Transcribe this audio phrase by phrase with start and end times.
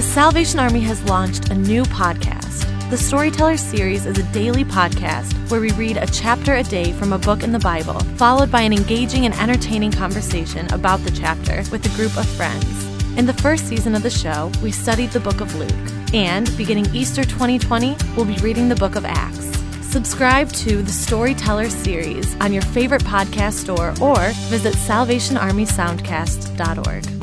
[0.00, 2.64] The Salvation Army has launched a new podcast.
[2.88, 7.12] The Storyteller series is a daily podcast where we read a chapter a day from
[7.12, 11.62] a book in the Bible, followed by an engaging and entertaining conversation about the chapter
[11.70, 12.86] with a group of friends.
[13.18, 15.70] In the first season of the show, we studied the book of Luke,
[16.14, 19.54] and beginning Easter 2020, we'll be reading the book of Acts.
[19.82, 24.16] Subscribe to the Storyteller series on your favorite podcast store or
[24.48, 27.19] visit salvationarmysoundcast.org.